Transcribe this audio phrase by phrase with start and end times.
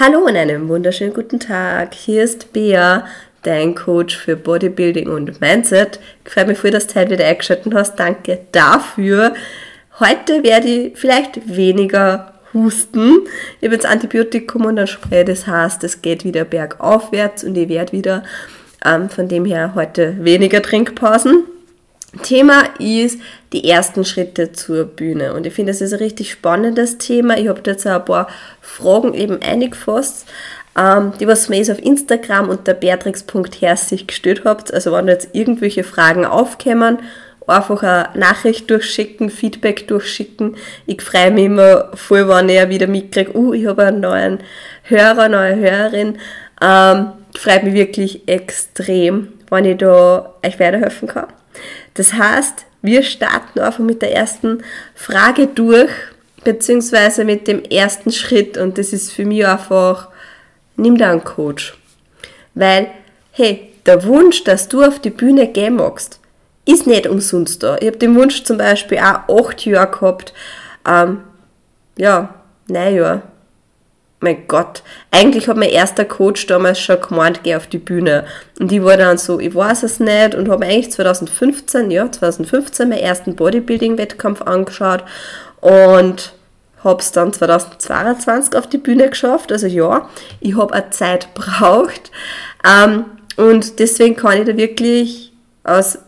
[0.00, 1.92] Hallo und einen wunderschönen guten Tag.
[1.92, 3.04] Hier ist Bea,
[3.42, 5.98] dein Coach für Bodybuilding und Mindset.
[6.24, 7.98] Ich freue mich dass du heute wieder eingeschaltet hast.
[7.98, 9.34] Danke dafür.
[9.98, 13.26] Heute werde ich vielleicht weniger husten.
[13.58, 17.68] Ich habe jetzt Antibiotikum und ein Spray, das heißt, es geht wieder bergaufwärts und ich
[17.68, 18.22] werde wieder
[18.84, 21.42] ähm, von dem her heute weniger Trinkpausen.
[22.22, 23.20] Thema ist
[23.52, 25.34] die ersten Schritte zur Bühne.
[25.34, 27.36] Und ich finde, das ist ein richtig spannendes Thema.
[27.36, 28.28] Ich habe jetzt ein paar
[28.60, 30.26] Fragen eben eingefasst,
[30.76, 34.72] ähm, die was mir jetzt auf Instagram unter beatrix.herzig gestellt habt.
[34.72, 36.98] Also wenn jetzt irgendwelche Fragen aufkommen,
[37.46, 40.56] einfach eine Nachricht durchschicken, Feedback durchschicken.
[40.86, 44.38] Ich freue mich immer voll, wenn ich wieder mitkriege, uh, ich habe einen neuen
[44.82, 46.18] Hörer, neue Hörerin.
[46.62, 51.26] Ähm, freut mich wirklich extrem, wenn ich da euch weiterhelfen kann.
[51.94, 54.62] Das heißt, wir starten einfach mit der ersten
[54.94, 55.90] Frage durch,
[56.44, 60.08] beziehungsweise mit dem ersten Schritt und das ist für mich einfach,
[60.76, 61.76] nimm dir einen Coach.
[62.54, 62.88] Weil,
[63.32, 66.20] hey, der Wunsch, dass du auf die Bühne gehen magst,
[66.66, 67.76] ist nicht umsonst da.
[67.80, 70.34] Ich habe den Wunsch zum Beispiel auch acht Jahre gehabt,
[70.86, 71.22] ähm,
[71.96, 72.34] ja,
[72.68, 73.22] neun Jahre
[74.20, 78.24] mein Gott, eigentlich hat mein erster Coach damals schon gemeint, geh auf die Bühne.
[78.58, 82.88] Und ich war dann so, ich weiß es nicht und habe eigentlich 2015, ja, 2015
[82.88, 85.04] meinen ersten Bodybuilding-Wettkampf angeschaut
[85.60, 86.32] und
[86.82, 89.52] habe es dann 2022 auf die Bühne geschafft.
[89.52, 90.08] Also ja,
[90.40, 92.10] ich habe eine Zeit braucht
[92.64, 93.04] ähm,
[93.36, 95.98] und deswegen kann ich da wirklich aus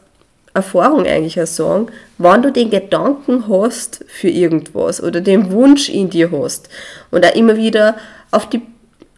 [0.52, 1.86] Erfahrung eigentlich auch sagen,
[2.18, 6.68] wenn du den Gedanken hast für irgendwas oder den Wunsch in dir hast
[7.10, 7.96] und auch immer wieder
[8.30, 8.62] auf die,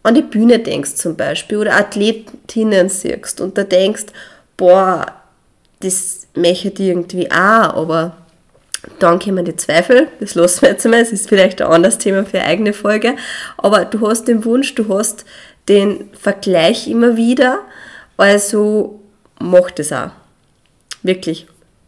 [0.03, 4.05] an die Bühne denkst zum Beispiel oder Athletinnen siehst und da denkst,
[4.57, 5.07] boah,
[5.79, 8.17] das möchte ich irgendwie auch, aber
[8.99, 12.25] dann kommen die Zweifel, das lassen wir jetzt einmal, das ist vielleicht ein anderes Thema
[12.25, 13.15] für eine eigene Folge,
[13.57, 15.25] aber du hast den Wunsch, du hast
[15.67, 17.59] den Vergleich immer wieder,
[18.17, 18.99] also
[19.39, 20.11] mach das auch.
[21.03, 21.47] Wirklich,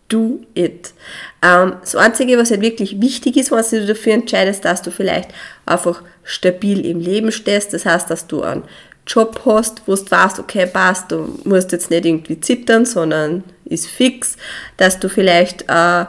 [0.09, 0.93] do it.
[1.41, 5.29] Ähm, das Einzige, was halt wirklich wichtig ist, wenn du dafür entscheidest, dass du vielleicht
[5.65, 8.63] einfach stabil im Leben stehst, das heißt, dass du einen
[9.07, 13.87] Job hast, wo du weißt, okay, passt, du musst jetzt nicht irgendwie zittern, sondern ist
[13.87, 14.37] fix,
[14.77, 16.05] dass du vielleicht, äh,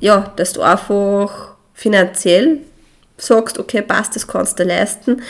[0.00, 2.60] ja, dass du einfach finanziell
[3.18, 5.22] sagst, okay, passt, das kannst du leisten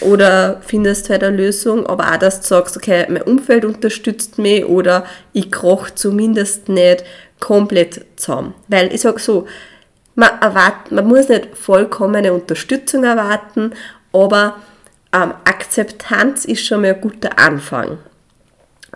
[0.00, 4.64] oder findest halt eine Lösung, aber auch, dass du sagst, okay, mein Umfeld unterstützt mich
[4.64, 7.04] oder ich krach zumindest nicht
[7.40, 8.54] komplett zusammen.
[8.68, 9.46] Weil ich sage so,
[10.14, 13.72] man, erwart, man muss nicht vollkommene Unterstützung erwarten,
[14.12, 14.56] aber
[15.12, 17.98] ähm, Akzeptanz ist schon mal ein guter Anfang.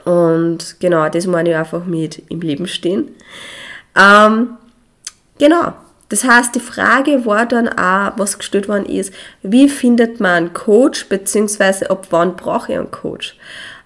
[0.04, 3.10] Und genau, das meine ich einfach mit im Leben stehen.
[3.96, 4.56] Ähm,
[5.38, 5.74] genau,
[6.08, 10.52] das heißt, die Frage war dann auch, was gestellt worden ist, wie findet man einen
[10.54, 13.36] Coach, beziehungsweise ab wann brauche ich einen Coach?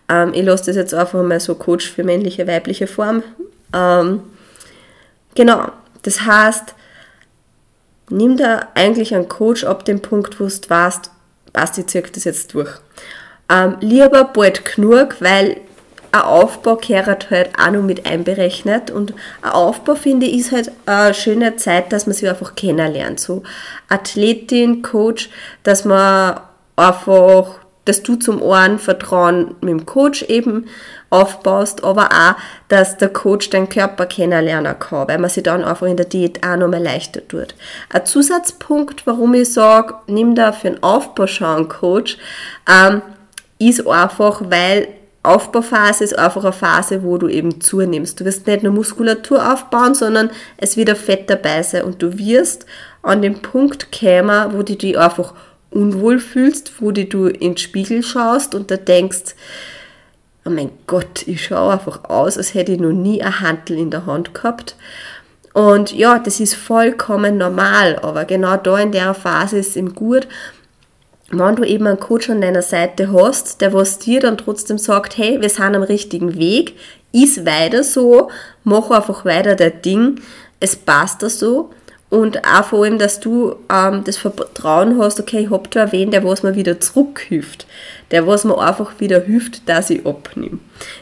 [0.09, 3.23] Ähm, ich lasse das jetzt einfach mal so Coach für männliche, weibliche Form.
[3.75, 4.23] Ähm,
[5.35, 5.73] genau,
[6.03, 6.75] das heißt,
[8.11, 11.11] nimm da eigentlich einen Coach ab dem Punkt, wo du weißt,
[11.53, 12.71] passt, ich ziehe das jetzt durch.
[13.49, 15.61] Ähm, lieber bald genug, weil
[16.13, 20.71] ein Aufbau gehört halt auch noch mit einberechnet und ein Aufbau, finde ich, ist halt
[20.85, 23.19] eine schöne Zeit, dass man sich einfach kennenlernt.
[23.19, 23.43] So
[23.89, 25.31] Athletin, Coach,
[25.63, 26.39] dass man
[26.77, 30.67] einfach, dass du zum Ohren Vertrauen mit dem Coach eben
[31.09, 32.35] aufbaust, aber auch,
[32.69, 36.47] dass der Coach deinen Körper kennenlernen kann, weil man sich dann einfach in der Diät
[36.47, 37.55] auch nochmal leichter tut.
[37.89, 42.19] Ein Zusatzpunkt, warum ich sage, nimm da für einen Aufbau schon einen Coach,
[42.71, 43.01] ähm,
[43.59, 44.89] ist einfach, weil
[45.25, 48.19] Aufbauphase ist einfach eine Phase, wo du eben zunimmst.
[48.19, 52.19] Du wirst nicht nur Muskulatur aufbauen, sondern es wird ein Fett dabei sein und du
[52.19, 52.67] wirst
[53.03, 55.35] an den Punkt kommen, wo du dich einfach
[55.71, 59.37] unwohl fühlst, wo du in den Spiegel schaust und da denkst,
[60.45, 63.91] oh mein Gott, ich schaue einfach aus, als hätte ich noch nie ein Handel in
[63.91, 64.77] der Hand gehabt.
[65.55, 69.95] Und ja, das ist vollkommen normal, aber genau da in der Phase ist es ihm
[69.95, 70.27] gut,
[71.33, 75.17] wenn du eben einen Coach an deiner Seite hast, der was dir dann trotzdem sagt,
[75.17, 76.77] hey, wir sind am richtigen Weg,
[77.13, 78.31] ist weiter so,
[78.65, 80.21] mach einfach weiter dein Ding,
[80.61, 81.71] es passt da so
[82.13, 86.11] und auch vor allem, dass du ähm, das Vertrauen hast, okay, ich hab da wen,
[86.11, 87.67] der was mir wieder zurückhilft,
[88.11, 90.59] der was mir einfach wieder hilft, dass ich abnehme.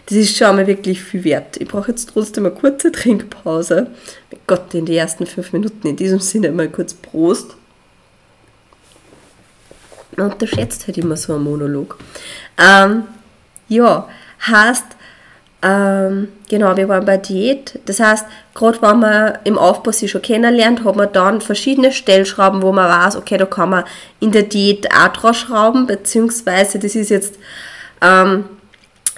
[0.07, 1.57] Das ist schon einmal wirklich viel wert.
[1.57, 3.89] Ich brauche jetzt trotzdem eine kurze Trinkpause.
[4.31, 7.57] Mein Gott, in die ersten fünf Minuten in diesem Sinne mal kurz Prost.
[10.21, 11.99] Man unterschätzt halt immer so einen Monolog.
[12.59, 13.05] Ähm,
[13.69, 14.09] ja,
[14.47, 14.87] heißt,
[15.63, 17.79] Ähm, genau, wir waren bei Diät.
[17.85, 18.25] Das heißt,
[18.55, 22.89] gerade wenn man im Aufbau sich schon kennenlernt, hat man dann verschiedene Stellschrauben, wo man
[22.89, 23.85] weiß, okay, da kann man
[24.21, 27.35] in der Diät auch drauf schrauben, beziehungsweise das ist jetzt,
[28.01, 28.45] ähm,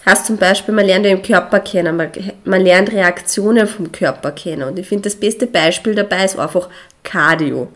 [0.04, 2.10] heißt zum Beispiel, man lernt den Körper kennen, man,
[2.44, 4.64] man lernt Reaktionen vom Körper kennen.
[4.64, 6.68] Und ich finde, das beste Beispiel dabei ist einfach
[7.04, 7.68] Cardio.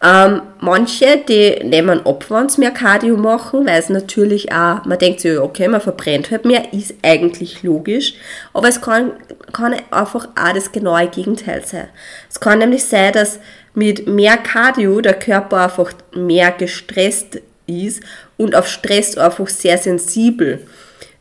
[0.00, 4.98] Ähm, manche, die nehmen ab, wenn sie mehr Cardio machen, weil es natürlich auch, man
[4.98, 8.14] denkt sich, okay, man verbrennt halt mehr, ist eigentlich logisch,
[8.52, 9.12] aber es kann,
[9.52, 11.88] kann einfach auch das genaue Gegenteil sein.
[12.30, 13.40] Es kann nämlich sein, dass
[13.74, 18.00] mit mehr Cardio der Körper einfach mehr gestresst ist
[18.36, 20.64] und auf Stress einfach sehr sensibel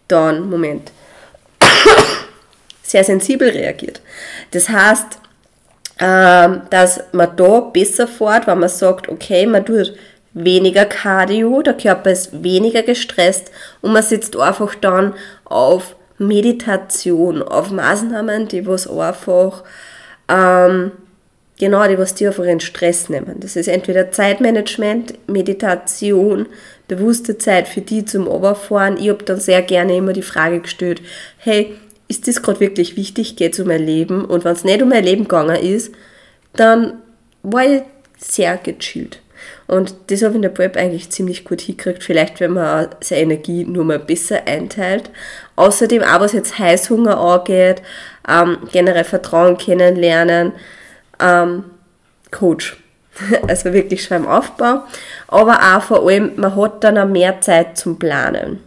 [0.08, 0.92] dann, Moment,
[2.84, 4.02] sehr sensibel reagiert.
[4.52, 5.20] Das heißt,
[6.00, 9.94] ähm, dass man da besser fährt, wenn man sagt, okay, man tut
[10.34, 13.52] weniger Cardio, der Körper ist weniger gestresst
[13.82, 15.14] und man sitzt einfach dann
[15.46, 19.64] auf Meditation, auf Maßnahmen, die was einfach,
[20.30, 20.92] ähm,
[21.60, 23.40] genau, die was dir einfach den Stress nehmen.
[23.40, 26.48] Das ist entweder Zeitmanagement, Meditation,
[26.88, 28.98] bewusste Zeit für die zum Oberfahren.
[28.98, 31.02] Ich habe dann sehr gerne immer die Frage gestellt,
[31.38, 31.76] hey,
[32.08, 34.26] ist das gerade wirklich wichtig, geht es um mein Leben?
[34.26, 35.94] Und wenn es nicht um mein Leben gegangen ist,
[36.54, 37.02] dann
[37.44, 37.82] war ich
[38.18, 39.22] sehr gechillt.
[39.68, 42.04] Und das habe ich in der Prep eigentlich ziemlich gut hingekriegt.
[42.04, 45.10] Vielleicht, wenn man seine Energie nur mal besser einteilt.
[45.56, 47.82] Außerdem auch, was jetzt Heißhunger angeht,
[48.28, 50.54] ähm, generell Vertrauen kennenlernen,
[51.20, 51.66] ähm,
[52.32, 52.78] Coach.
[53.48, 54.84] Also wirklich schon im Aufbau.
[55.28, 58.60] Aber auch vor allem, man hat dann auch mehr Zeit zum Planen.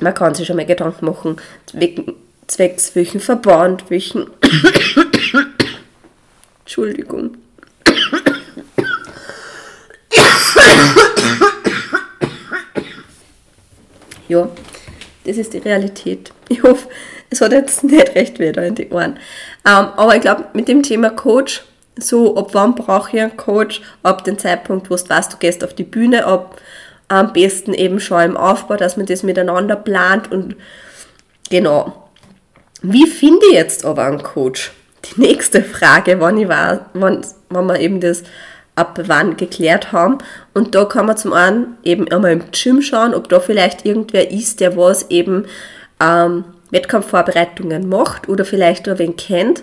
[0.00, 1.36] Man kann sich schon mal Gedanken machen,
[2.46, 4.30] zwecks welchen Verband, welchen.
[6.60, 7.36] Entschuldigung.
[14.28, 14.48] ja,
[15.24, 16.32] das ist die Realität.
[16.48, 16.88] Ich hoffe,
[17.30, 19.18] es hat jetzt nicht recht wieder in die Ohren.
[19.66, 21.64] Ähm, aber ich glaube, mit dem Thema Coach,
[21.96, 25.64] so ab wann brauche ich einen Coach, ab dem Zeitpunkt, wo du weißt, du gehst
[25.64, 26.60] auf die Bühne, ab
[27.08, 30.56] am besten eben schon im Aufbau, dass man das miteinander plant und
[31.50, 32.03] genau,
[32.84, 34.72] wie finde ich jetzt aber einen Coach?
[35.04, 38.22] Die nächste Frage, wann, ich war, wann, wann wir eben das
[38.76, 40.18] ab wann geklärt haben.
[40.52, 44.30] Und da kann man zum einen eben einmal im Gym schauen, ob da vielleicht irgendwer
[44.30, 45.46] ist, der was eben
[46.00, 49.62] ähm, Wettkampfvorbereitungen macht oder vielleicht nur wen kennt.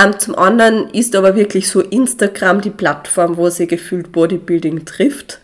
[0.00, 5.40] Ähm, zum anderen ist aber wirklich so Instagram die Plattform, wo sie gefühlt Bodybuilding trifft.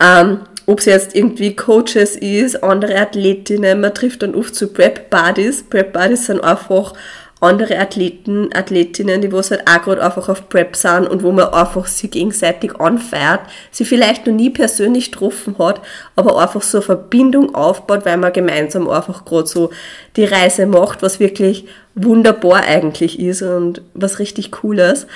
[0.00, 5.10] Ähm, ob es jetzt irgendwie Coaches ist, andere Athletinnen, man trifft dann oft zu Prep
[5.10, 5.62] Buddies.
[5.62, 6.92] Prep Buddies sind einfach
[7.40, 11.52] andere Athleten, Athletinnen, die was halt auch gerade einfach auf Prep sind und wo man
[11.52, 13.40] einfach sie gegenseitig anfeiert,
[13.70, 15.82] sie vielleicht noch nie persönlich getroffen hat,
[16.16, 19.70] aber einfach so eine Verbindung aufbaut, weil man gemeinsam einfach gerade so
[20.16, 25.06] die Reise macht, was wirklich wunderbar eigentlich ist und was richtig Cooles.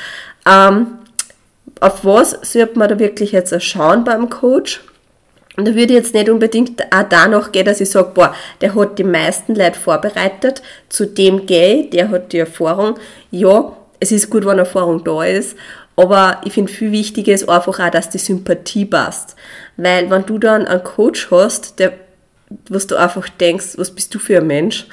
[0.46, 0.98] Ähm,
[1.80, 4.82] auf was sollte man da wirklich jetzt schauen beim Coach?
[5.56, 8.74] Und da würde ich jetzt nicht unbedingt auch danach gehen, dass ich sage, boah, der
[8.74, 12.98] hat die meisten Leute vorbereitet, zu dem gehe der hat die Erfahrung.
[13.30, 15.56] Ja, es ist gut, wenn Erfahrung da ist,
[15.96, 19.36] aber ich finde viel wichtiger ist einfach auch, dass die Sympathie passt.
[19.76, 21.92] Weil wenn du dann einen Coach hast, der,
[22.68, 24.86] was du einfach denkst, was bist du für ein Mensch?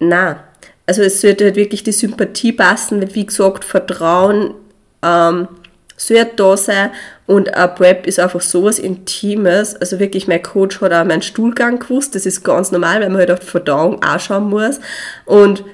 [0.00, 0.42] Na,
[0.86, 4.54] also es sollte halt wirklich die Sympathie passen, wie gesagt, Vertrauen,
[5.02, 5.48] ähm,
[5.96, 6.90] sollte da sein
[7.26, 9.76] und ein Prep ist einfach sowas Intimes.
[9.76, 12.14] Also wirklich, mein Coach hat auch meinen Stuhlgang gewusst.
[12.14, 14.80] Das ist ganz normal, weil man halt auf die Verdauung auch schauen muss.
[15.24, 15.64] Und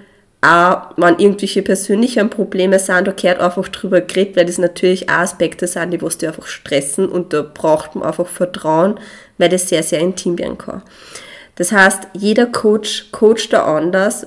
[0.42, 5.18] auch wenn irgendwelche persönlichen Probleme sind, da gehört einfach drüber geredet, weil das natürlich auch
[5.18, 8.98] Aspekte sind, die was die einfach stressen und da braucht man einfach Vertrauen,
[9.36, 10.82] weil das sehr, sehr intim werden kann.
[11.56, 14.26] Das heißt, jeder Coach coacht da anders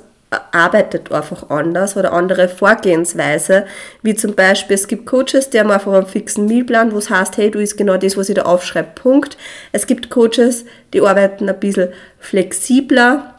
[0.52, 3.66] arbeitet einfach anders oder andere Vorgehensweise,
[4.02, 7.38] wie zum Beispiel, es gibt Coaches, die haben einfach einen fixen Mealplan, wo es heißt,
[7.38, 9.38] hey, du isst genau das, was ich da aufschreibe, Punkt.
[9.72, 13.36] Es gibt Coaches, die arbeiten ein bisschen flexibler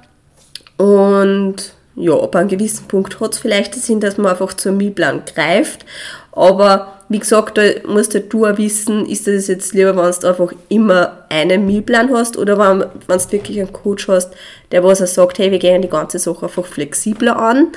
[0.76, 4.76] und ja, ab einem gewissen Punkt hat es vielleicht den Sinn, dass man einfach zum
[4.76, 5.86] Mealplan greift,
[6.34, 10.52] aber wie gesagt, da musst du auch wissen, ist es jetzt lieber, wenn du einfach
[10.68, 14.32] immer einen Mealplan hast oder wenn, du wirklich einen Coach hast,
[14.72, 17.68] der was er sagt, hey, wir gehen die ganze Sache einfach flexibler an.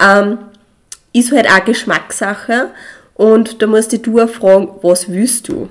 [0.00, 0.38] Ähm,
[1.12, 2.70] ist halt auch Geschmackssache
[3.14, 5.68] und da musst du auch fragen, was willst du?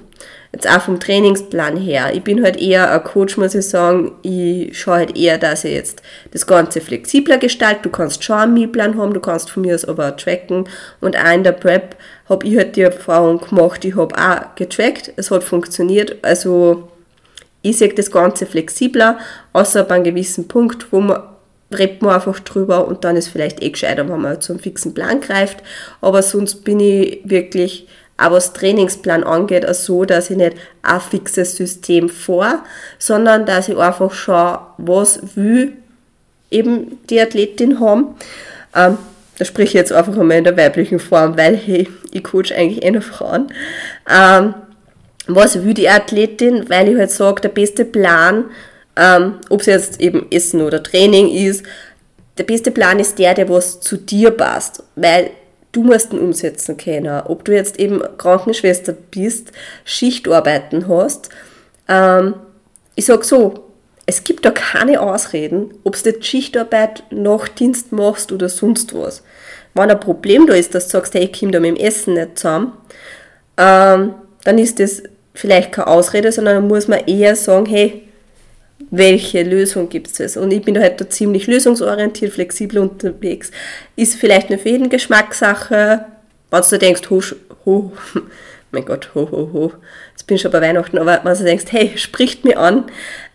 [0.53, 2.11] Jetzt auch vom Trainingsplan her.
[2.13, 4.11] Ich bin halt eher ein Coach, muss ich sagen.
[4.21, 7.81] Ich schaue halt eher, dass ich jetzt das Ganze flexibler gestalte.
[7.81, 10.69] Du kannst schon einen Mealplan haben, du kannst von mir aus aber tracken.
[11.01, 11.95] Und auch in der Prep
[12.29, 16.17] habe ich halt die Erfahrung gemacht, ich habe auch getrackt, es hat funktioniert.
[16.21, 16.87] Also
[17.63, 19.17] ich sehe das Ganze flexibler,
[19.53, 21.23] außer ab einem gewissen Punkt, wo man
[21.71, 25.21] redet man einfach drüber und dann ist vielleicht eh gescheiter, wenn man zum fixen Plan
[25.21, 25.63] greift.
[26.01, 31.01] Aber sonst bin ich wirklich, auch was Trainingsplan angeht, auch so, dass ich nicht ein
[31.01, 32.63] fixes System vor,
[32.99, 35.73] sondern dass ich einfach schaue, was will
[36.51, 38.15] eben die Athletin haben.
[38.75, 38.97] Ähm,
[39.39, 42.83] da spreche ich jetzt einfach einmal in der weiblichen Form, weil hey, ich coach eigentlich
[42.83, 43.47] eh nur Frauen.
[44.09, 44.53] Ähm,
[45.27, 46.69] was will die Athletin?
[46.69, 48.45] Weil ich halt sage, der beste Plan
[48.95, 51.63] ähm, ob es jetzt eben Essen oder Training ist.
[52.37, 55.31] Der beste Plan ist der, der was zu dir passt, weil
[55.73, 57.21] du musst ihn umsetzen können.
[57.25, 59.51] Ob du jetzt eben Krankenschwester bist,
[59.83, 61.29] Schichtarbeiten hast.
[61.89, 62.35] Ähm,
[62.95, 63.71] ich sag so,
[64.05, 69.23] es gibt da keine Ausreden, ob du jetzt Schichtarbeit, Nachtdienst machst oder sonst was.
[69.73, 72.13] Wenn ein Problem da ist, dass du sagst, hey, ich komme da mit dem Essen
[72.13, 72.73] nicht zusammen,
[73.57, 74.13] ähm,
[74.43, 75.03] dann ist das
[75.33, 78.07] vielleicht keine Ausrede, sondern muss man eher sagen, hey,
[78.95, 80.37] welche Lösung gibt es.
[80.37, 83.49] Und ich bin halt da ziemlich lösungsorientiert, flexibel unterwegs.
[83.95, 86.05] Ist vielleicht eine für jeden Geschmackssache.
[86.51, 87.21] Wenn du denkst, ho,
[87.65, 87.91] ho,
[88.71, 89.73] mein Gott, ho, ho, ho,
[90.11, 92.85] jetzt bin ich schon bei Weihnachten, aber wenn du denkst, hey, spricht mir an,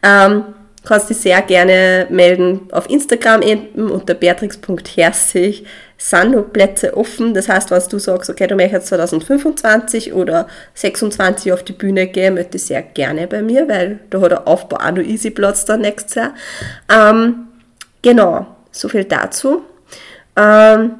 [0.05, 0.45] ähm,
[0.85, 5.65] kannst dich sehr gerne melden auf Instagram eben unter beatrix.herzig
[5.99, 7.35] sind noch Plätze offen.
[7.35, 12.35] Das heißt, wenn du sagst, okay, du möchtest 2025 oder 26 auf die Bühne gehen,
[12.35, 15.65] möchte ich sehr gerne bei mir, weil da hat der Aufbau auch noch easy Platz
[15.65, 16.35] dann nächstes Jahr.
[16.89, 17.49] Ähm,
[18.01, 19.63] genau, so viel dazu.
[20.37, 20.93] Ähm,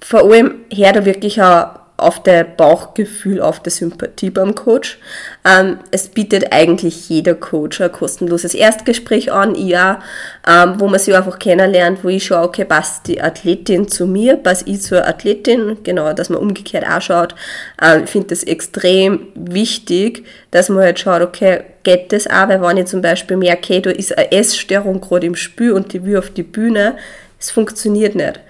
[0.00, 4.98] vor allem her da wirklich auch auf der Bauchgefühl, auf der Sympathie beim Coach.
[5.44, 10.00] Ähm, es bietet eigentlich jeder Coach ein kostenloses Erstgespräch an, ja,
[10.46, 14.36] ähm, wo man sich einfach kennenlernt, wo ich schaue, okay, passt die Athletin zu mir,
[14.36, 17.34] passt ich zur Athletin, genau, dass man umgekehrt auch schaut.
[17.82, 22.60] Ähm, ich finde das extrem wichtig, dass man halt schaut, okay, geht das auch, weil
[22.60, 26.04] wenn ich zum Beispiel merke, okay, da ist eine Essstörung gerade im Spiel und die
[26.04, 26.96] will auf die Bühne,
[27.38, 28.40] es funktioniert nicht.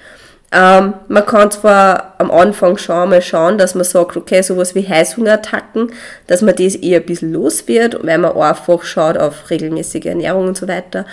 [0.56, 4.88] Ähm, man kann zwar am Anfang schon mal schauen, dass man sagt, okay, sowas wie
[4.88, 5.92] Heißhungerattacken,
[6.28, 10.48] dass man das eher ein bisschen los wird, weil man einfach schaut auf regelmäßige Ernährung
[10.48, 11.04] und so weiter.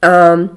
[0.00, 0.48] Ähm,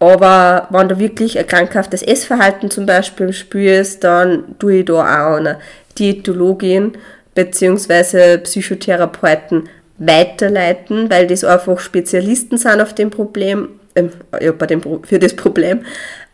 [0.00, 5.36] aber wenn du wirklich ein krankhaftes Essverhalten zum Beispiel spürst, dann tue ich da auch
[5.36, 5.58] eine
[5.96, 6.94] Diätologin
[7.36, 8.38] bzw.
[8.38, 14.08] Psychotherapeuten weiterleiten, weil das einfach Spezialisten sind auf dem Problem, äh,
[14.40, 15.84] ja, bei dem, für das Problem.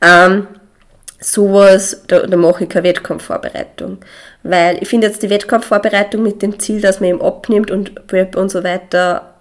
[0.01, 0.47] Ähm,
[1.21, 3.99] sowas, da, da mache ich keine Wettkampfvorbereitung.
[4.43, 8.37] Weil ich finde jetzt die Wettkampfvorbereitung mit dem Ziel, dass man eben abnimmt und Prep
[8.37, 9.35] und so weiter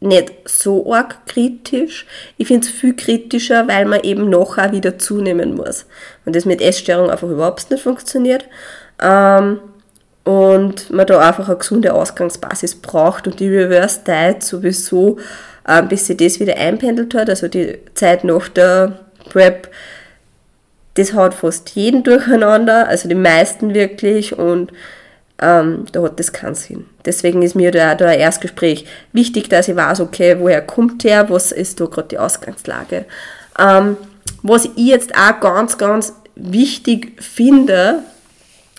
[0.00, 2.06] nicht so arg kritisch.
[2.38, 5.84] Ich finde es viel kritischer, weil man eben nachher wieder zunehmen muss.
[6.24, 8.46] Und das mit Essstörung einfach überhaupt nicht funktioniert.
[9.02, 9.60] Ähm,
[10.24, 15.18] und man da einfach eine gesunde Ausgangsbasis braucht und die Reverse Diet sowieso,
[15.68, 19.00] ähm, bis sich das wieder einpendelt hat, also die Zeit nach der
[19.30, 19.68] Prep,
[20.94, 24.72] das hat fast jeden durcheinander, also die meisten wirklich und
[25.40, 26.86] ähm, da hat das keinen Sinn.
[27.04, 31.30] Deswegen ist mir da, da ein Erstgespräch wichtig, dass ich weiß, okay, woher kommt der,
[31.30, 33.06] was ist da gerade die Ausgangslage.
[33.58, 33.96] Ähm,
[34.42, 38.02] was ich jetzt auch ganz, ganz wichtig finde,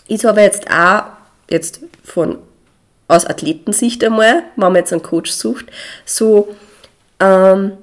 [0.07, 1.03] ist aber jetzt auch
[1.49, 2.37] jetzt von
[3.07, 5.65] aus Athletensicht einmal, wenn man jetzt einen Coach sucht,
[6.05, 6.55] so
[7.19, 7.73] ähm,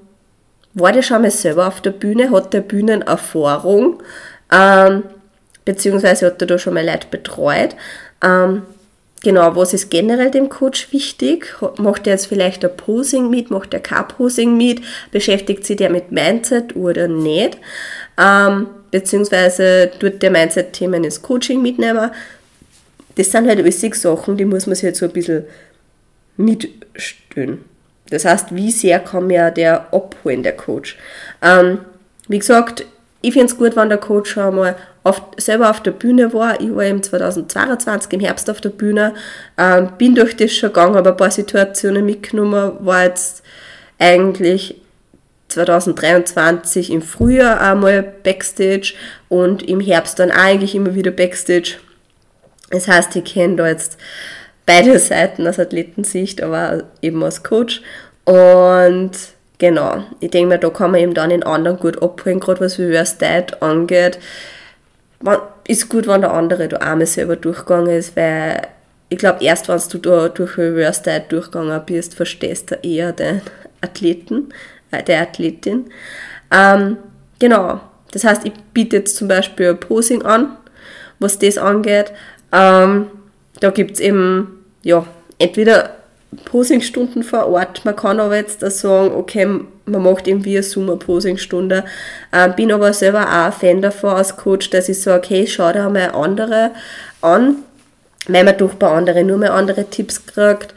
[0.78, 4.02] war der schon mal selber auf der Bühne, hat der Bühnenerfahrung,
[4.52, 5.02] ähm,
[5.64, 7.76] beziehungsweise hat er da schon mal Leute betreut.
[8.22, 8.62] Ähm,
[9.22, 11.54] genau, was ist generell dem Coach wichtig?
[11.78, 14.80] Macht er jetzt vielleicht ein Posing mit, macht er kein Posing mit,
[15.10, 17.58] beschäftigt sich der mit Mindset oder nicht?
[18.18, 22.10] Ähm, beziehungsweise tut der Mindset-Themen ins Coaching mitnehmen.
[23.16, 25.44] Das sind halt alles Sachen, die muss man sich jetzt so ein bisschen
[26.36, 27.64] mitstellen.
[28.10, 30.96] Das heißt, wie sehr kann mir der abholen, der Coach?
[31.42, 31.80] Ähm,
[32.28, 32.84] wie gesagt,
[33.20, 36.60] ich finde es gut, wenn der Coach schon mal auf, selber auf der Bühne war.
[36.60, 39.14] Ich war im 2022 im Herbst auf der Bühne,
[39.56, 43.42] ähm, bin durch das schon gegangen, habe ein paar Situationen mitgenommen, war jetzt
[43.98, 44.80] eigentlich
[45.48, 48.94] 2023 im Frühjahr einmal Backstage
[49.28, 51.76] und im Herbst dann eigentlich immer wieder Backstage.
[52.70, 53.96] Das heißt, ich kenne da jetzt
[54.68, 57.80] beide Seiten aus Athletensicht, aber eben als Coach.
[58.26, 59.12] Und
[59.56, 62.78] genau, ich denke mir, da kann man eben dann den anderen gut abholen, gerade was
[62.78, 64.18] Reverse Diet angeht.
[65.20, 68.60] Man, ist gut, wenn der andere da einmal selber durchgegangen ist, weil
[69.08, 73.40] ich glaube, erst wenn du da durch Reverse Diet durchgegangen bist, verstehst du eher den
[73.80, 74.50] Athleten,
[74.90, 75.86] äh, der Athletin.
[76.50, 76.98] Ähm,
[77.38, 77.80] genau,
[78.12, 80.58] das heißt, ich biete jetzt zum Beispiel Posing an,
[81.20, 82.12] was das angeht.
[82.52, 83.06] Ähm,
[83.60, 84.57] da gibt es eben
[84.88, 85.04] ja,
[85.38, 85.90] entweder
[86.46, 87.84] Posingstunden vor Ort.
[87.84, 91.84] Man kann aber jetzt da sagen, okay, man macht irgendwie eine Summer-Posingstunde.
[92.32, 95.70] Ähm, bin aber selber auch ein Fan davon als Coach, dass ich sage, hey, schau
[95.72, 96.70] dir einmal andere
[97.20, 97.56] an,
[98.28, 100.74] weil man durch bei anderen nur mehr andere Tipps kriegt.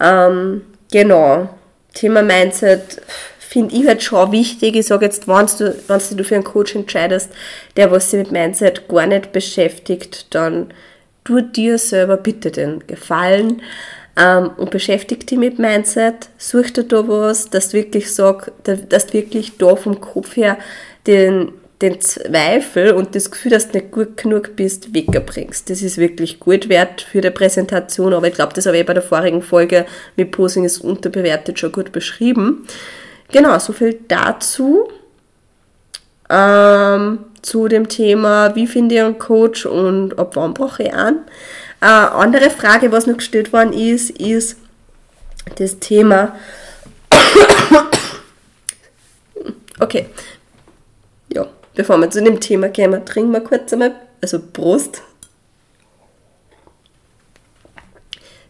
[0.00, 1.48] Ähm, genau.
[1.94, 3.00] Thema Mindset
[3.38, 4.74] finde ich halt schon wichtig.
[4.74, 7.30] Ich sage jetzt, wenn du, wenn du für einen Coach entscheidest,
[7.76, 10.72] der was sich mit Mindset gar nicht beschäftigt, dann
[11.24, 13.62] tu dir selber bitte den Gefallen
[14.16, 16.28] ähm, und beschäftige dich mit Mindset.
[16.38, 20.58] Such dir da was, dass du wirklich sag, dass du wirklich da vom Kopf her
[21.06, 25.70] den, den Zweifel und das Gefühl, dass du nicht gut genug bist, wegbringst.
[25.70, 28.94] Das ist wirklich gut wert für die Präsentation, aber ich glaube, das habe ich bei
[28.94, 29.86] der vorigen Folge
[30.16, 32.66] mit Posing ist unterbewertet schon gut beschrieben.
[33.30, 34.88] Genau, so viel dazu.
[36.28, 41.18] Ähm, zu dem Thema, wie finde ich einen Coach und ab wann brauche ich einen.
[41.80, 44.56] Äh, andere Frage, was noch gestellt worden ist, ist
[45.56, 46.36] das Thema.
[49.80, 50.06] okay.
[51.34, 55.02] Ja, bevor wir zu dem Thema kommen, trinken wir kurz einmal, also Prost.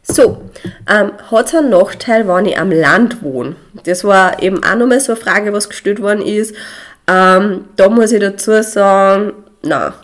[0.02, 0.42] So,
[0.90, 3.56] ähm, hat es einen Nachteil, wenn ich am Land wohne?
[3.84, 6.54] Das war eben auch nochmal so eine Frage, was gestellt worden ist.
[7.08, 9.32] Ähm, da muss ich dazu sagen,
[9.62, 9.94] na,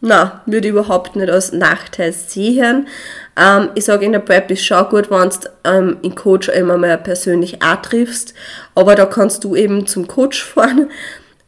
[0.00, 2.88] na, würde ich überhaupt nicht als Nachteil sehen.
[3.36, 6.76] Ähm, ich sage, in der Prep ist schon gut, wenn du ähm, in Coach immer
[6.76, 8.34] mal persönlich auch triffst,
[8.74, 10.90] aber da kannst du eben zum Coach fahren,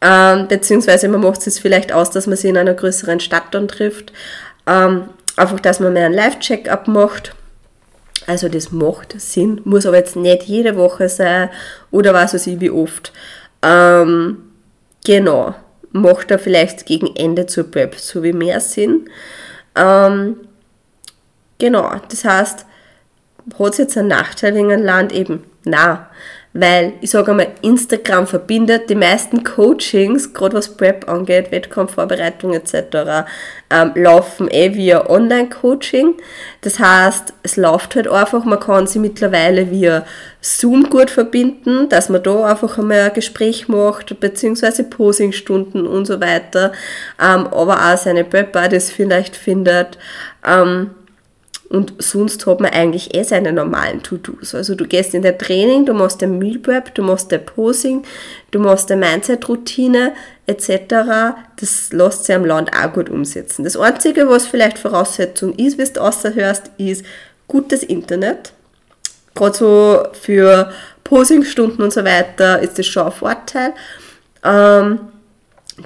[0.01, 3.67] ähm, beziehungsweise man macht es vielleicht aus, dass man sie in einer größeren Stadt dann
[3.67, 4.13] trifft.
[4.67, 7.35] Ähm, einfach, dass man mehr einen Live-Check-up macht.
[8.27, 11.49] Also das macht Sinn, muss aber jetzt nicht jede Woche sein
[11.91, 13.11] oder was weiß ich wie oft.
[13.61, 14.37] Ähm,
[15.05, 15.53] Genau,
[15.91, 19.09] macht er vielleicht gegen Ende zur Prep so wie mehr Sinn.
[19.75, 20.37] Ähm,
[21.59, 22.65] genau, das heißt,
[23.59, 25.43] hat es jetzt einen Nachteil wegen einem Land eben?
[25.63, 26.09] Na,
[26.57, 33.27] weil ich sage einmal, Instagram verbindet die meisten Coachings, gerade was Prep angeht, Wettkampfvorbereitung etc.,
[33.69, 36.13] ähm, laufen eh via Online-Coaching.
[36.61, 40.05] Das heißt, es läuft halt einfach, man kann sie mittlerweile via
[40.45, 46.21] Zoom gut verbinden, dass man da einfach einmal ein Gespräch macht, beziehungsweise Posingstunden und so
[46.21, 46.71] weiter,
[47.19, 49.97] ähm, aber auch seine Prepper das vielleicht findet.
[50.47, 50.91] Ähm,
[51.69, 54.53] und sonst hat man eigentlich eh seine normalen To-Dos.
[54.53, 58.03] Also du gehst in der Training, du machst den Meal Prep, du machst der Posing,
[58.51, 60.13] du machst der Mindset-Routine
[60.45, 61.39] etc.
[61.59, 63.63] Das lässt sich am Land auch gut umsetzen.
[63.63, 67.03] Das Einzige, was vielleicht Voraussetzung ist, wie du außerhörst, ist
[67.47, 68.53] gutes Internet.
[69.35, 70.71] Gerade so für
[71.03, 73.73] Posingstunden und so weiter ist das schon ein Vorteil.
[74.43, 74.99] Ähm,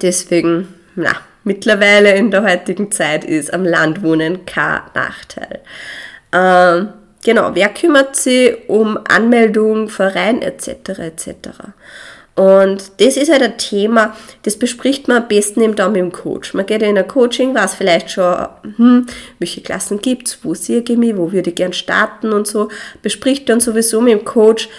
[0.02, 1.12] deswegen, na,
[1.44, 5.62] mittlerweile in der heutigen Zeit ist am Land wohnen kein Nachteil.
[6.32, 6.90] Ähm,
[7.24, 11.00] genau, wer kümmert sich um Anmeldung, Verein etc.
[11.00, 11.30] etc.
[12.36, 16.12] Und das ist halt ein Thema, das bespricht man am besten eben dann mit dem
[16.14, 16.54] Coach.
[16.54, 19.08] Man geht in ein Coaching, weiß vielleicht schon, hm,
[19.40, 22.70] welche Klassen gibt es, wo sehe ich mich, wo würde ich gern starten und so.
[23.02, 24.70] Bespricht dann sowieso mit dem Coach,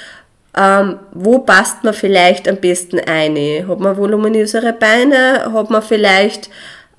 [0.56, 3.36] ähm, wo passt man vielleicht am besten ein?
[3.68, 5.52] Hat man voluminösere Beine?
[5.52, 6.50] Hat man vielleicht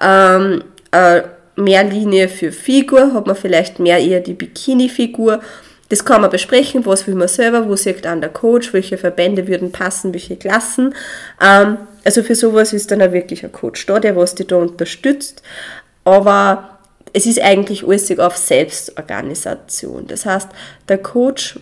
[0.02, 1.22] ähm, äh,
[1.56, 3.14] mehr Linie für Figur?
[3.14, 5.42] Hat man vielleicht mehr eher die Bikini-Figur?
[5.92, 9.46] Das kann man besprechen, was will man selber, wo sieht an der Coach, welche Verbände
[9.50, 10.96] würden passen, welche Klassen.
[11.42, 14.56] Ähm, also für sowas ist dann auch wirklich ein Coach da, der was dich da
[14.56, 15.44] unterstützt.
[16.06, 16.80] Aber
[17.12, 20.08] es ist eigentlich alles auf Selbstorganisation.
[20.08, 20.48] Das heißt,
[20.88, 21.60] der Coach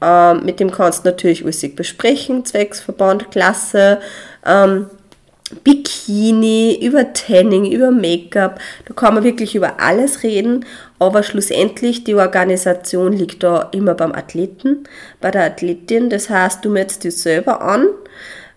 [0.00, 3.98] ähm, mit dem kannst du natürlich alles besprechen, zwecks Verband, Klasse,
[4.46, 4.86] ähm,
[5.64, 8.60] Bikini, über Tanning, über Make-up.
[8.86, 10.64] Da kann man wirklich über alles reden,
[10.98, 14.84] aber schlussendlich die Organisation liegt da immer beim Athleten,
[15.20, 16.10] bei der Athletin.
[16.10, 17.86] Das heißt, du meldest dich selber an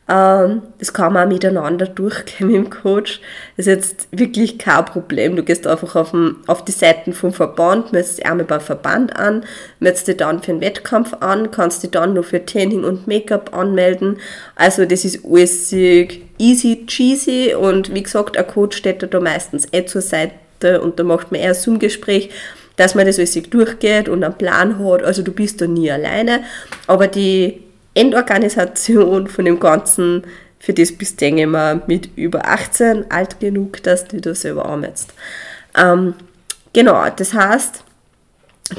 [0.08, 3.22] das kann man auch miteinander durchgehen mit dem Coach.
[3.58, 5.36] Das ist jetzt wirklich kein Problem.
[5.36, 9.16] Du gehst einfach auf, den, auf die Seiten vom Verband, meldest dich einmal beim Verband
[9.16, 9.44] an,
[9.80, 13.56] meldest dich dann für einen Wettkampf an, kannst dich dann nur für Training und Make-up
[13.56, 14.20] anmelden.
[14.56, 19.86] Also das ist alles easy cheesy und wie gesagt, ein Coach steht da meistens eh
[19.86, 22.30] zur Seite und da macht man eher ein Zoom-Gespräch
[22.78, 25.02] dass man das alles durchgeht und einen Plan hat.
[25.02, 26.44] Also du bist da nie alleine.
[26.88, 27.65] Aber die
[27.96, 30.24] Endorganisation von dem Ganzen,
[30.60, 34.42] für das bist du, denke ich mal, mit über 18 alt genug, dass du das
[34.42, 35.14] selber anmelst.
[35.78, 36.14] Ähm,
[36.74, 37.84] genau, das heißt,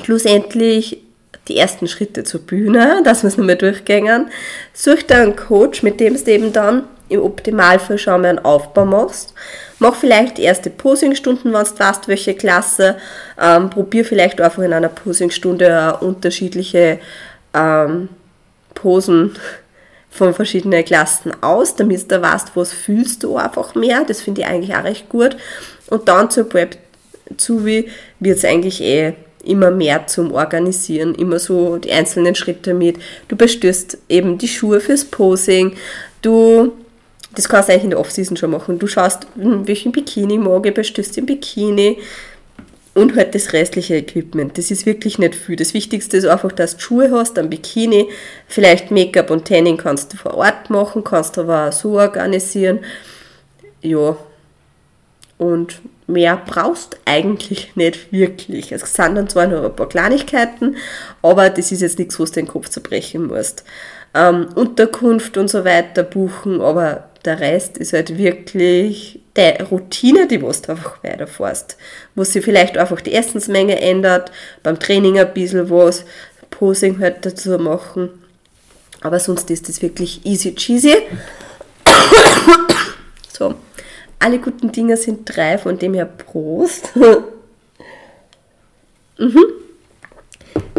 [0.04, 1.02] schlussendlich
[1.48, 4.30] die ersten Schritte zur Bühne, dass wir es nochmal durchgängen.
[4.72, 8.84] Such dir einen Coach, mit dem du eben dann im Optimalfall schon mal einen Aufbau
[8.84, 9.32] machst.
[9.78, 12.96] Mach vielleicht erste Posingstunden, wenn du weißt, welche Klasse.
[13.40, 16.98] Ähm, probier vielleicht einfach in einer Posingstunde unterschiedliche
[17.54, 18.08] ähm,
[18.76, 19.32] Posen
[20.10, 24.04] von verschiedenen Klassen aus, damit du weißt, was fühlst du einfach mehr.
[24.06, 25.36] Das finde ich eigentlich auch recht gut.
[25.90, 26.78] Und dann zur Prep
[27.36, 27.88] zu wie
[28.20, 32.96] wird es eigentlich eh immer mehr zum Organisieren, immer so die einzelnen Schritte mit.
[33.28, 35.76] Du bestößt eben die Schuhe fürs Posing,
[36.22, 36.72] du,
[37.34, 40.66] das kannst du eigentlich in der Offseason schon machen, du schaust, hm, welchen Bikini mag
[40.66, 41.98] ich, bestößt den Bikini
[42.96, 44.56] und halt das restliche Equipment.
[44.56, 45.56] Das ist wirklich nicht viel.
[45.56, 48.08] Das Wichtigste ist einfach, dass du Schuhe hast, ein Bikini,
[48.48, 52.80] vielleicht Make-up und Tanning kannst du vor Ort machen, kannst du aber auch so organisieren.
[53.82, 54.16] Ja,
[55.36, 58.72] und mehr brauchst eigentlich nicht wirklich.
[58.72, 60.76] Es sind dann zwar noch ein paar Kleinigkeiten,
[61.20, 63.64] aber das ist jetzt nichts, was du den Kopf zerbrechen musst.
[64.14, 70.38] Ähm, Unterkunft und so weiter buchen, aber der Rest ist halt wirklich die Routine, die
[70.38, 71.76] du einfach weiterfährst.
[72.14, 74.30] Wo sich vielleicht einfach die Essensmenge ändert,
[74.62, 76.04] beim Training ein bisschen was,
[76.50, 78.10] Posing halt dazu machen.
[79.02, 80.96] Aber sonst ist das wirklich easy cheesy.
[83.32, 83.54] so
[84.18, 86.90] alle guten Dinge sind drei, von dem her Prost.
[89.18, 89.44] mhm.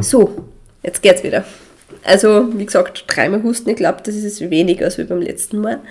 [0.01, 0.45] So,
[0.83, 1.45] jetzt geht's wieder.
[2.03, 5.81] Also, wie gesagt, dreimal husten, ich glaube, das ist weniger als beim letzten Mal.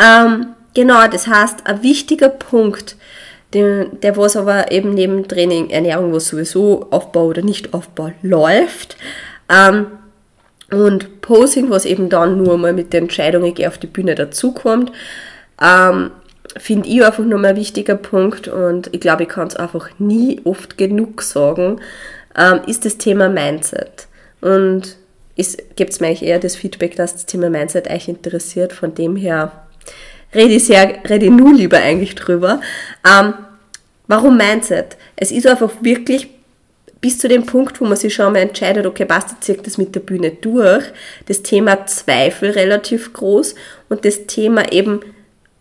[0.00, 2.96] Ähm, genau, das heißt, ein wichtiger Punkt,
[3.52, 8.96] der, der was aber eben neben Training, Ernährung, was sowieso Aufbau oder Nicht-Aufbau läuft,
[9.48, 9.86] ähm,
[10.70, 14.14] und Posing, was eben dann nur mal mit der Entscheidung, ich gehe auf die Bühne
[14.14, 14.90] dazukommt,
[15.62, 16.10] ähm,
[16.56, 20.40] finde ich einfach nochmal ein wichtiger Punkt und ich glaube, ich kann es einfach nie
[20.44, 21.80] oft genug sagen,
[22.36, 24.08] ähm, ist das Thema Mindset.
[24.40, 24.96] Und
[25.76, 28.72] gibt es mir eigentlich eher das Feedback, dass das Thema Mindset euch interessiert.
[28.72, 29.66] Von dem her
[30.34, 32.60] rede ich, sehr, rede nur lieber eigentlich drüber.
[33.06, 33.34] Ähm,
[34.06, 34.96] warum Mindset?
[35.16, 36.28] Es ist einfach wirklich
[37.00, 39.76] bis zu dem Punkt, wo man sich schon mal entscheidet, okay, passt jetzt zieht das
[39.76, 40.84] mit der Bühne durch,
[41.26, 43.54] das Thema Zweifel relativ groß
[43.90, 45.00] und das Thema eben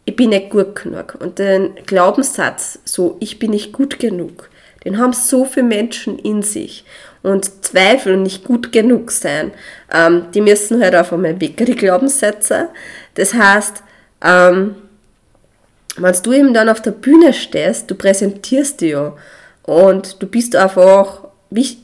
[0.06, 1.16] ich bin nicht gut genug.
[1.20, 4.50] Und den Glaubenssatz, so, ich bin nicht gut genug,
[4.84, 6.84] den haben so viele Menschen in sich.
[7.22, 9.52] Und Zweifel und nicht gut genug sein,
[9.94, 12.68] ähm, die müssen halt auf einmal weg, die Glaubenssätze.
[13.14, 13.82] Das heißt,
[14.24, 14.76] ähm,
[15.98, 19.14] wenn du eben dann auf der Bühne stehst, du präsentierst dich ja
[19.64, 21.26] und du bist einfach,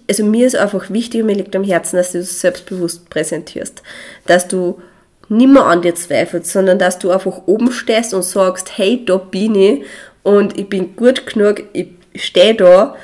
[0.07, 3.83] also mir ist einfach wichtig und mir liegt am Herzen, dass du das selbstbewusst präsentierst,
[4.25, 4.81] dass du
[5.29, 9.55] nimmer an dir zweifelst, sondern dass du einfach oben stehst und sagst, hey, da bin
[9.55, 9.83] ich
[10.23, 12.95] und ich bin gut genug, ich stehe da,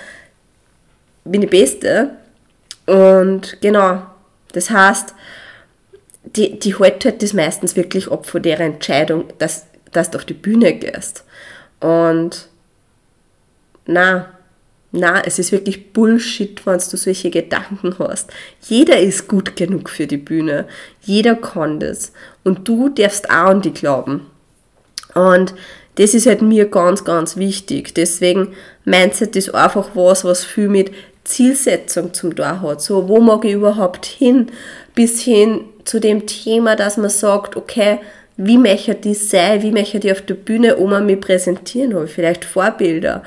[1.23, 2.11] bin die Beste.
[2.87, 4.03] Und genau,
[4.53, 5.13] das heißt,
[6.25, 10.25] die, die hält halt das meistens wirklich ab von der Entscheidung, dass, dass du auf
[10.25, 11.23] die Bühne gehst.
[11.79, 12.49] Und
[13.85, 14.29] na,
[14.91, 18.31] na, es ist wirklich Bullshit, wenn du solche Gedanken hast.
[18.61, 20.67] Jeder ist gut genug für die Bühne.
[21.01, 22.13] Jeder kann das.
[22.43, 24.27] Und du darfst auch an die glauben.
[25.13, 25.53] Und
[25.95, 27.93] das ist halt mir ganz, ganz wichtig.
[27.93, 30.91] Deswegen Mindset ist einfach was, was viel mit
[31.23, 32.81] Zielsetzung zum Tor hat.
[32.81, 34.51] So, wo mag ich überhaupt hin?
[34.95, 37.99] Bis hin zu dem Thema, dass man sagt, okay,
[38.37, 39.61] wie möchte ich sein?
[39.61, 41.93] Wie möchte ich auf der Bühne Oma mich präsentieren?
[41.93, 43.23] Habe ich vielleicht Vorbilder?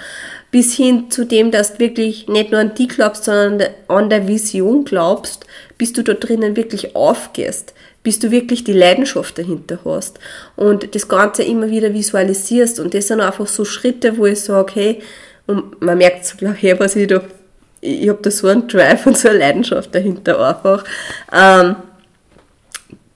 [0.51, 4.27] bis hin zu dem, dass du wirklich nicht nur an die glaubst, sondern an der
[4.27, 10.19] Vision glaubst, bis du da drinnen wirklich aufgehst, bis du wirklich die Leidenschaft dahinter hast
[10.57, 14.73] und das Ganze immer wieder visualisierst und das sind einfach so Schritte, wo ich sage,
[14.75, 15.03] hey,
[15.47, 17.23] und man merkt gleich, hey, was ich da,
[17.81, 20.85] ich habe da so einen Drive und so eine Leidenschaft dahinter einfach.
[21.33, 21.77] Ähm,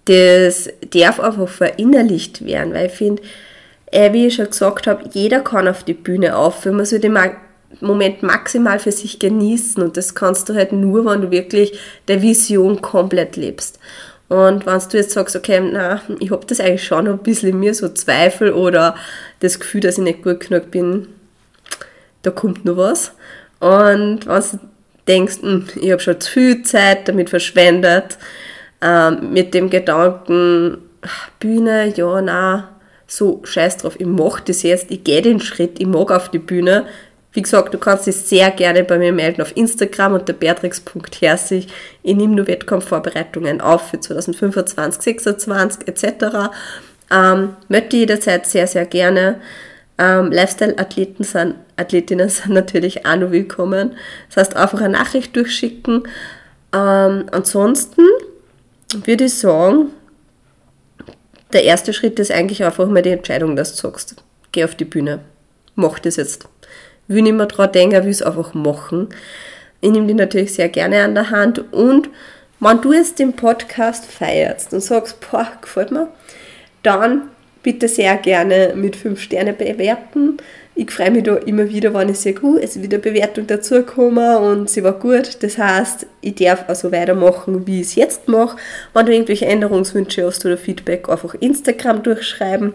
[0.04, 3.22] das darf einfach verinnerlicht werden, weil ich finde,
[3.86, 6.64] äh, wie ich schon gesagt habe, jeder kann auf die Bühne auf.
[6.64, 7.16] Man soll den
[7.80, 12.22] Moment maximal für sich genießen und das kannst du halt nur, wenn du wirklich der
[12.22, 13.78] Vision komplett lebst.
[14.28, 17.60] Und wenn du jetzt sagst, okay, na, ich habe das eigentlich schon ein bisschen in
[17.60, 18.96] mir, so Zweifel oder
[19.40, 21.08] das Gefühl, dass ich nicht gut genug bin,
[22.22, 23.12] da kommt noch was.
[23.62, 24.58] Und wenn du
[25.06, 28.18] denkst, hm, ich habe schon zu viel Zeit damit verschwendet,
[28.80, 30.78] ähm, mit dem Gedanken,
[31.38, 32.70] Bühne, ja, na,
[33.06, 36.40] so scheiß drauf, ich mache das jetzt, ich gehe den Schritt, ich mag auf die
[36.40, 36.86] Bühne.
[37.32, 41.68] Wie gesagt, du kannst dich sehr gerne bei mir melden auf Instagram unter beatrix.herzig.
[42.02, 46.50] Ich nehme nur Wettkampfvorbereitungen auf für 2025, 2026 etc.
[47.12, 49.40] Ähm, möchte jederzeit sehr, sehr gerne.
[50.02, 53.94] Ähm, Lifestyle-Athleten sind, Athletinnen sind natürlich auch noch willkommen.
[54.28, 56.08] Das heißt, einfach eine Nachricht durchschicken.
[56.74, 58.02] Ähm, ansonsten
[59.04, 59.90] würde ich sagen,
[61.52, 64.16] der erste Schritt ist eigentlich einfach mal die Entscheidung, dass du sagst,
[64.50, 65.20] geh auf die Bühne,
[65.76, 66.48] mach das jetzt.
[67.06, 69.08] Will nicht mehr dran denken, will es einfach machen.
[69.80, 72.08] Ich nehme die natürlich sehr gerne an der Hand und
[72.60, 76.08] wenn du jetzt den Podcast feierst und sagst, boah, gefällt mir,
[76.82, 77.31] dann
[77.62, 80.38] bitte sehr gerne mit 5 Sterne bewerten.
[80.74, 84.70] Ich freue mich da immer wieder, wenn ich sehe, uh, es wieder Bewertung dazugekommen und
[84.70, 85.42] sie war gut.
[85.42, 88.56] Das heißt, ich darf also weitermachen, wie ich es jetzt mache.
[88.94, 92.72] Wenn du irgendwelche Änderungswünsche hast oder Feedback, einfach Instagram durchschreiben.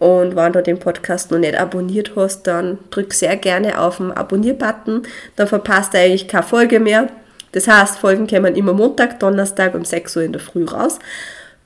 [0.00, 4.10] Und wenn du den Podcast noch nicht abonniert hast, dann drück sehr gerne auf den
[4.12, 5.02] Abonnier-Button.
[5.36, 7.08] Dann verpasst du eigentlich keine Folge mehr.
[7.52, 10.98] Das heißt, Folgen kommen immer Montag, Donnerstag um 6 Uhr in der Früh raus.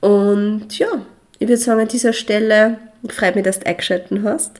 [0.01, 0.87] Und ja,
[1.39, 2.77] ich würde sagen, an dieser Stelle
[3.09, 4.59] freut mich, dass du eingeschaltet hast.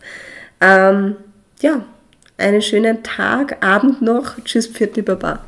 [0.61, 1.15] Ähm,
[1.61, 1.85] ja,
[2.37, 4.35] einen schönen Tag, Abend noch.
[4.43, 5.43] Tschüss, Pfiat, Baba.